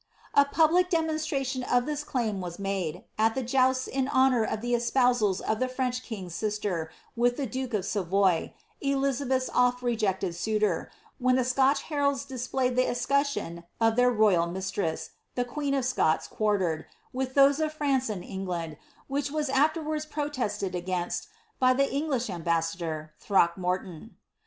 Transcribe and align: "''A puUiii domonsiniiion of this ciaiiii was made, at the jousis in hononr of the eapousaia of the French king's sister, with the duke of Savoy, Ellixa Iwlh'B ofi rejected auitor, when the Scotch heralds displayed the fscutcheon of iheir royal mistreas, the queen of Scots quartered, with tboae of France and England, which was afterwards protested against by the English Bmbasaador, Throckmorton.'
"''A 0.33 0.45
puUiii 0.45 0.89
domonsiniiion 0.89 1.63
of 1.71 1.85
this 1.85 2.03
ciaiiii 2.03 2.39
was 2.39 2.57
made, 2.57 3.03
at 3.19 3.35
the 3.35 3.43
jousis 3.43 3.87
in 3.87 4.07
hononr 4.07 4.51
of 4.51 4.61
the 4.61 4.73
eapousaia 4.73 5.41
of 5.47 5.59
the 5.59 5.67
French 5.67 6.01
king's 6.01 6.33
sister, 6.33 6.89
with 7.15 7.37
the 7.37 7.45
duke 7.45 7.75
of 7.75 7.85
Savoy, 7.85 8.51
Ellixa 8.83 9.27
Iwlh'B 9.27 9.51
ofi 9.51 9.81
rejected 9.83 10.31
auitor, 10.33 10.87
when 11.19 11.35
the 11.35 11.43
Scotch 11.43 11.83
heralds 11.83 12.25
displayed 12.25 12.75
the 12.75 12.81
fscutcheon 12.85 13.63
of 13.79 13.93
iheir 13.93 14.17
royal 14.17 14.47
mistreas, 14.47 15.11
the 15.35 15.45
queen 15.45 15.75
of 15.75 15.85
Scots 15.85 16.27
quartered, 16.27 16.87
with 17.13 17.35
tboae 17.35 17.63
of 17.63 17.71
France 17.71 18.09
and 18.09 18.23
England, 18.23 18.77
which 19.07 19.29
was 19.29 19.49
afterwards 19.49 20.07
protested 20.07 20.73
against 20.73 21.27
by 21.59 21.73
the 21.73 21.87
English 21.93 22.25
Bmbasaador, 22.25 23.11
Throckmorton.' 23.19 24.15